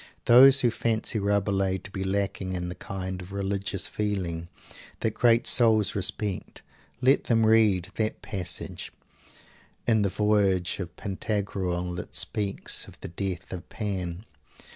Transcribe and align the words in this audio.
Those 0.25 0.61
who 0.61 0.71
fancy 0.71 1.19
Rabelais 1.19 1.77
to 1.77 1.91
be 1.91 2.03
lacking 2.03 2.53
in 2.53 2.69
the 2.69 2.73
kind 2.73 3.21
of 3.21 3.31
religious 3.31 3.87
feeling 3.87 4.47
that 5.01 5.13
great 5.13 5.45
souls 5.45 5.93
respect, 5.93 6.63
let 7.01 7.25
them 7.25 7.45
read 7.45 7.89
that 7.97 8.23
passage 8.23 8.91
in 9.85 10.01
the 10.01 10.09
voyage 10.09 10.79
of 10.79 10.95
Pantagruel 10.97 11.93
that 11.97 12.15
speaks 12.15 12.87
of 12.87 12.99
the 13.01 13.09
Death 13.09 13.53
of 13.53 13.69
Pan. 13.69 14.25